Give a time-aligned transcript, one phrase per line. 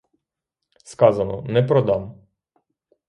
[0.83, 2.27] Сказано— не продам!